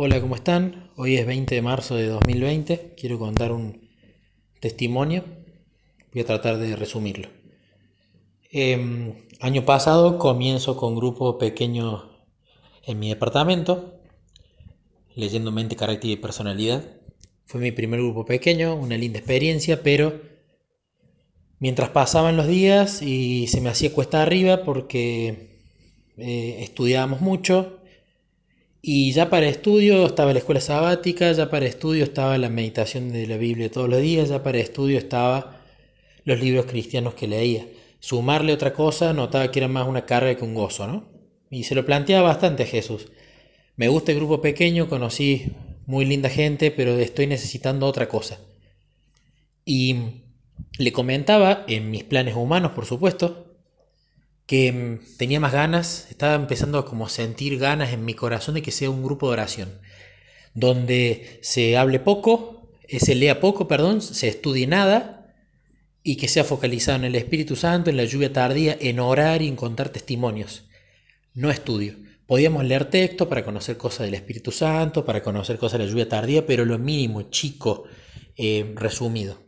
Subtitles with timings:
[0.00, 0.92] Hola, ¿cómo están?
[0.94, 2.94] Hoy es 20 de marzo de 2020.
[2.96, 3.90] Quiero contar un
[4.60, 5.24] testimonio.
[6.12, 7.28] Voy a tratar de resumirlo.
[8.52, 12.12] Em, año pasado comienzo con grupo pequeño
[12.86, 13.98] en mi departamento,
[15.16, 16.84] leyendo mente, carácter y personalidad.
[17.46, 20.20] Fue mi primer grupo pequeño, una linda experiencia, pero
[21.58, 25.58] mientras pasaban los días y se me hacía cuesta arriba porque
[26.18, 27.77] eh, estudiábamos mucho,
[28.90, 33.26] y ya para estudio estaba la escuela sabática, ya para estudio estaba la meditación de
[33.26, 35.60] la Biblia todos los días, ya para estudio estaba
[36.24, 37.66] los libros cristianos que leía.
[38.00, 41.06] Sumarle otra cosa notaba que era más una carga que un gozo, ¿no?
[41.50, 43.08] Y se lo planteaba bastante a Jesús.
[43.76, 45.52] Me gusta el grupo pequeño, conocí
[45.84, 48.40] muy linda gente, pero estoy necesitando otra cosa.
[49.66, 49.96] Y
[50.78, 53.47] le comentaba, en mis planes humanos, por supuesto,
[54.48, 58.62] que mm, tenía más ganas, estaba empezando a como sentir ganas en mi corazón de
[58.62, 59.78] que sea un grupo de oración,
[60.54, 65.34] donde se hable poco, eh, se lea poco, perdón, se estudie nada
[66.02, 69.48] y que sea focalizado en el Espíritu Santo, en la lluvia tardía, en orar y
[69.48, 70.64] en contar testimonios,
[71.34, 71.96] no estudio.
[72.26, 76.08] Podíamos leer texto para conocer cosas del Espíritu Santo, para conocer cosas de la lluvia
[76.08, 77.84] tardía, pero lo mínimo, chico,
[78.36, 79.47] eh, resumido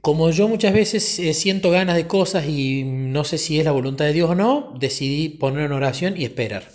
[0.00, 3.72] como yo muchas veces eh, siento ganas de cosas y no sé si es la
[3.72, 6.68] voluntad de Dios o no, decidí poner en oración y esperar.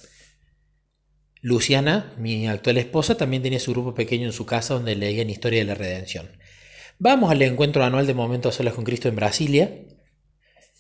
[1.41, 5.59] Luciana, mi actual esposa, también tenía su grupo pequeño en su casa donde leían historia
[5.59, 6.29] de la redención.
[6.97, 9.85] Vamos al encuentro anual de Momentos Solas con Cristo en Brasilia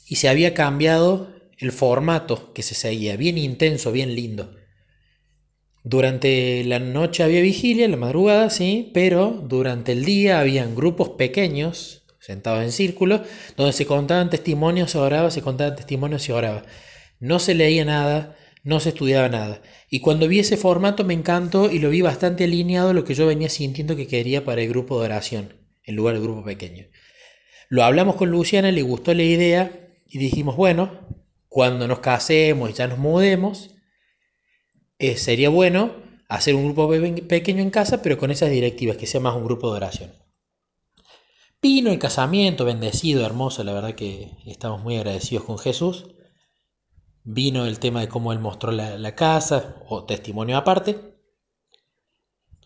[0.07, 4.55] y se había cambiado el formato que se seguía, bien intenso, bien lindo.
[5.83, 12.04] Durante la noche había vigilia, la madrugada, sí, pero durante el día habían grupos pequeños
[12.25, 13.21] sentados en círculo,
[13.55, 16.63] donde se contaban testimonios, se oraba, se contaban testimonios, se oraba.
[17.19, 19.61] No se leía nada, no se estudiaba nada.
[19.89, 23.13] Y cuando vi ese formato me encantó y lo vi bastante alineado a lo que
[23.13, 26.87] yo venía sintiendo que quería para el grupo de oración, en lugar del grupo pequeño.
[27.69, 29.71] Lo hablamos con Luciana, le gustó la idea
[30.07, 30.99] y dijimos, bueno,
[31.47, 33.75] cuando nos casemos y ya nos mudemos,
[34.97, 35.93] eh, sería bueno
[36.27, 36.89] hacer un grupo
[37.27, 40.24] pequeño en casa, pero con esas directivas, que sea más un grupo de oración.
[41.67, 46.05] Vino el casamiento, bendecido, hermoso, la verdad que estamos muy agradecidos con Jesús.
[47.23, 50.95] Vino el tema de cómo Él mostró la, casa, o testimonio aparte.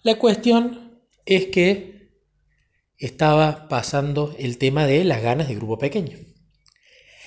[0.04, 2.12] La cuestión es que
[2.98, 6.18] estaba pasando el tema de las ganas de grupo pequeño.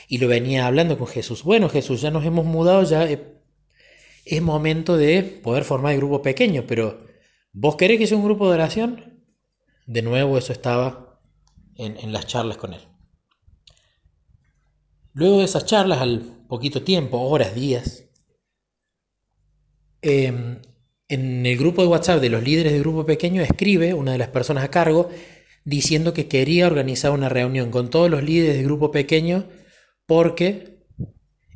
[0.08, 1.42] Y lo venía hablando con Jesús.
[1.42, 3.08] Bueno, Jesús, ya nos hemos mudado, ya
[4.26, 7.06] es momento de poder formar el grupo pequeño, pero
[7.54, 9.24] ¿vos querés que sea un grupo de oración?
[9.86, 11.11] De nuevo eso estaba
[11.76, 12.80] en, las charlas con él.
[15.14, 18.04] Luego de esas charlas, al poquito tiempo, horas, días,
[20.00, 20.60] em,
[21.08, 24.28] en el grupo de WhatsApp de los líderes de grupo pequeño escribe una de las
[24.28, 25.10] personas a cargo
[25.64, 29.44] diciendo que quería organizar una reunión con todos los líderes de grupo pequeño
[30.06, 30.72] porque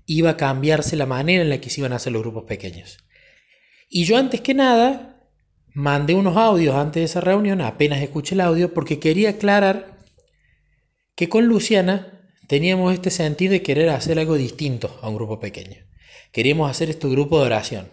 [0.07, 2.99] iba a cambiarse la manera en la que se iban a hacer los grupos pequeños.
[3.89, 5.29] Y yo antes que nada
[5.75, 9.96] mandé unos audios antes de esa reunión, apenas escuché el audio, porque quería aclarar
[11.17, 15.79] que con Luciana teníamos este sentido de querer hacer algo distinto a un grupo pequeño.
[16.31, 17.89] Queríamos hacer este grupo de oración,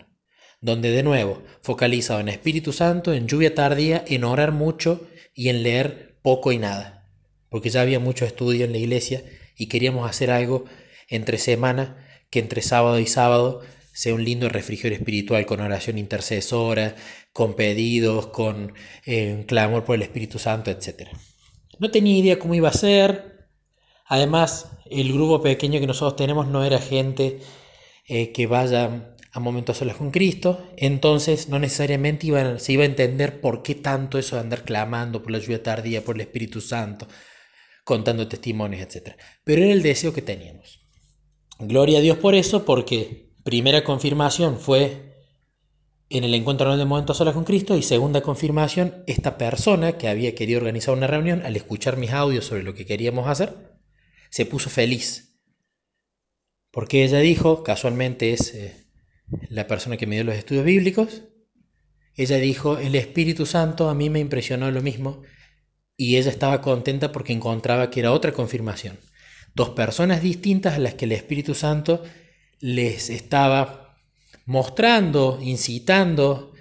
[0.59, 5.63] donde de nuevo, focalizado en Espíritu Santo, en lluvia tardía, en orar mucho y en
[5.63, 7.09] leer poco y nada,
[7.47, 9.23] porque ya había mucho estudio en la iglesia
[9.55, 10.65] y queríamos hacer algo
[11.07, 13.61] entre semana que entre sábado y sábado
[13.93, 16.95] sea un lindo refrigerio espiritual con oración intercesora,
[17.31, 18.73] con pedidos, con
[19.05, 21.07] eh, clamor por el Espíritu Santo, etc.
[21.79, 23.47] No tenía idea cómo iba a ser.
[24.07, 27.39] Además, el grupo pequeño que nosotros tenemos no era gente
[28.07, 32.27] eh, que vaya a momentos solos con Cristo, entonces no necesariamente
[32.59, 36.03] se iba a entender por qué tanto eso de andar clamando por la lluvia tardía,
[36.03, 37.07] por el Espíritu Santo,
[37.83, 39.15] contando testimonios, etc.
[39.43, 40.81] Pero era el deseo que teníamos.
[41.57, 45.12] Gloria a Dios por eso, porque primera confirmación fue
[46.13, 50.35] en el encuentro de momentos solas con Cristo y segunda confirmación, esta persona que había
[50.35, 53.73] querido organizar una reunión, al escuchar mis audios sobre lo que queríamos hacer,
[54.29, 55.39] se puso feliz.
[56.71, 58.85] Porque ella dijo, casualmente es eh,
[59.49, 61.23] la persona que me dio los estudios bíblicos,
[62.15, 65.23] ella dijo, el Espíritu Santo a mí me impresionó lo mismo
[65.97, 68.99] y ella estaba contenta porque encontraba que era otra confirmación.
[69.55, 72.03] Dos personas distintas a las que el Espíritu Santo
[72.59, 73.82] les estaba
[74.45, 76.53] mostrando, incitando,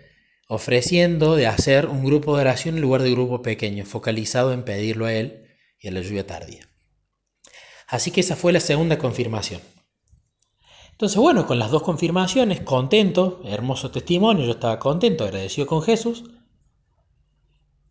[0.49, 5.06] ofreciendo de hacer un grupo de oración en lugar de grupo pequeño, focalizado en pedirlo
[5.06, 5.46] a Él
[5.81, 6.69] y a la lluvia tardía.
[7.88, 9.61] Así que esa fue la segunda confirmación.
[10.93, 16.25] Entonces, bueno, con las dos confirmaciones, contento, hermoso testimonio, yo estaba contento, agradecido con Jesús.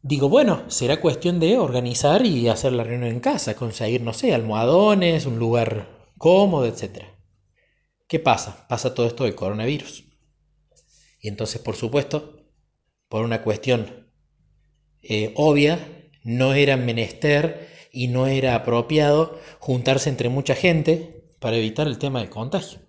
[0.01, 4.33] Digo, bueno, será cuestión de organizar y hacer la reunión en casa, conseguir, no sé,
[4.33, 7.03] almohadones, un lugar cómodo, etc.
[8.11, 8.67] ¿Qué pasa?
[8.67, 10.03] Pasa todo esto del coronavirus.
[11.21, 12.43] Y entonces, por supuesto,
[13.07, 14.05] por una cuestión
[15.01, 21.87] eh, obvia, no era menester y no era apropiado juntarse entre mucha gente para evitar
[21.87, 22.79] el tema del contagio.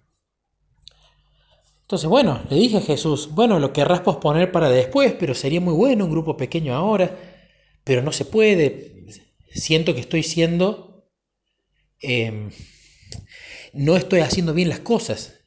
[1.83, 5.75] Entonces, bueno, le dije a Jesús, bueno, lo querrás posponer para después, pero sería muy
[5.75, 7.17] bueno un grupo pequeño ahora,
[7.85, 9.07] pero no se puede.
[9.55, 11.07] Siento que estoy siendo...
[12.01, 12.51] Em,
[13.73, 15.41] no estoy haciendo bien las cosas.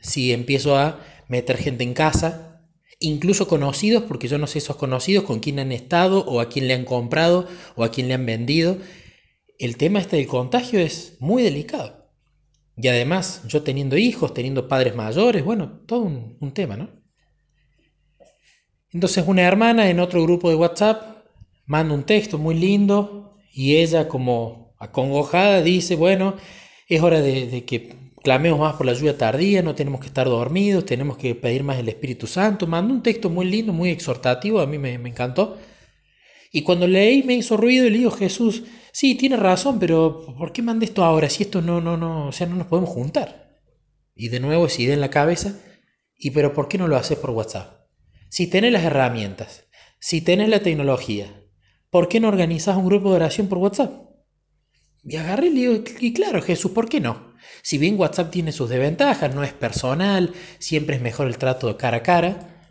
[0.00, 2.62] Si empiezo a meter gente en casa,
[2.98, 6.68] incluso conocidos, porque yo no sé esos conocidos con quién han estado o a quién
[6.68, 8.78] le han comprado o a quién le han vendido.
[9.58, 12.06] El tema este del contagio es muy delicado.
[12.76, 16.90] Y además, yo teniendo hijos, teniendo padres mayores, bueno, todo un, tema, ¿no?
[18.92, 21.24] Entonces una hermana en otro grupo de WhatsApp
[21.64, 26.36] manda un texto muy lindo y ella como acongojada dice, bueno,
[26.88, 30.86] es hora de, que clamemos más por la lluvia tardía, no tenemos que estar dormidos,
[30.86, 32.66] tenemos que pedir más el Espíritu Santo.
[32.66, 35.58] Manda un texto muy lindo, muy exhortativo, a mí me, me encantó.
[36.52, 38.62] Y cuando leí me hizo ruido y le digo, Jesús,
[38.92, 41.28] sí, tiene razón, pero ¿por qué mandé esto ahora?
[41.28, 43.58] Si esto no, no, no, o sea, no nos podemos juntar.
[44.14, 45.58] Y de nuevo esa idea en la cabeza,
[46.16, 47.88] ¿y pero por qué no lo haces por WhatsApp?
[48.30, 49.66] Si tenés las herramientas,
[49.98, 51.42] si tenés la tecnología,
[51.90, 54.06] ¿por qué no organizás un grupo de oración por WhatsApp?
[55.08, 57.34] Y agarré y le digo, y claro, Jesús, ¿por qué no?
[57.62, 61.98] Si bien WhatsApp tiene sus desventajas, no es personal, siempre es mejor el trato cara
[61.98, 62.68] a cara,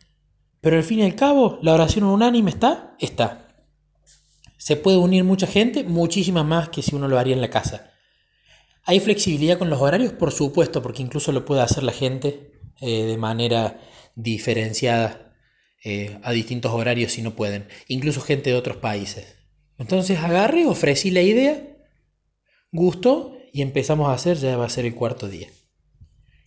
[0.59, 3.47] pero al fin y al cabo, la oración unánime está, está.
[4.57, 7.91] Se puede unir mucha gente, muchísima más que si uno lo haría en la casa.
[8.83, 10.13] ¿Hay flexibilidad con los horarios?
[10.13, 12.51] Por supuesto, porque incluso lo puede hacer la gente
[12.81, 13.79] eh, de manera
[14.15, 15.33] diferenciada
[15.83, 19.35] eh, a distintos horarios si no pueden, incluso gente de otros países.
[19.77, 21.74] Entonces agarré, ofrecí la idea,
[22.75, 25.47] gustó y empezamos a hacer, ya va a ser el cuarto día.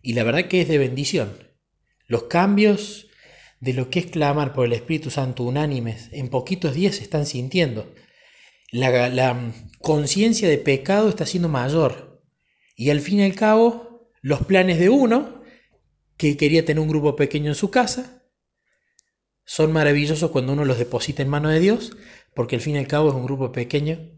[0.02, 1.32] Y la verdad que es de bendición.
[2.06, 3.08] Los cambios
[3.60, 7.26] de lo que es clamar por el Espíritu Santo unánimes en poquitos días se están
[7.26, 7.92] sintiendo
[8.70, 12.22] la, conciencia de pecado está siendo mayor.
[12.76, 15.42] Y al fin y al cabo, los planes de uno,
[16.16, 18.22] que quería tener un grupo pequeño en su casa,
[19.44, 21.96] son maravillosos cuando uno los deposita en mano de Dios,
[22.34, 24.17] porque al fin y al cabo es un grupo pequeño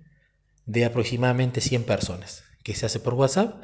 [0.66, 3.62] de aproximadamente 100 personas, que se hace por WhatsApp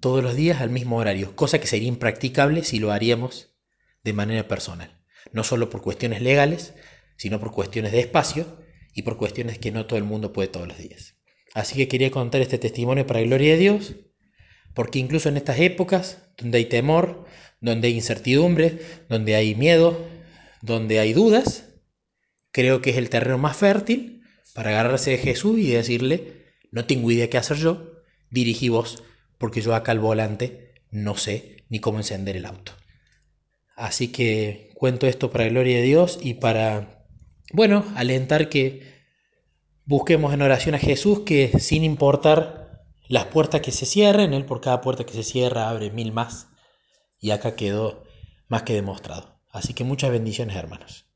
[0.00, 3.54] todos los días al mismo horario, cosa que sería impracticable si lo haríamos
[4.02, 5.02] de manera personal,
[5.32, 6.74] no solo por cuestiones legales,
[7.16, 8.64] sino por cuestiones de espacio
[8.94, 11.16] y por cuestiones que no todo el mundo puede todos los días.
[11.54, 13.96] Así que quería contar este testimonio para gloria de Dios,
[14.74, 17.26] porque incluso en estas épocas donde hay temor,
[17.60, 18.78] donde hay incertidumbre,
[19.08, 20.06] donde hay miedo,
[20.62, 21.74] donde hay dudas,
[22.52, 24.19] creo que es el terreno más fértil
[24.54, 29.02] para agarrarse de Jesús y decirle, no tengo idea qué hacer yo, dirigí vos,
[29.38, 32.72] porque yo acá al volante no sé ni cómo encender el auto.
[33.76, 37.00] Así que cuento esto para gloria de Dios y para
[37.52, 38.82] bueno, alentar que
[39.84, 44.60] busquemos en oración a Jesús que sin importar las puertas que se cierren, Él por
[44.60, 46.48] cada puerta que se cierra abre mil más.
[47.18, 48.04] Y acá quedó
[48.46, 49.40] más que demostrado.
[49.50, 51.09] Así que muchas bendiciones hermanos.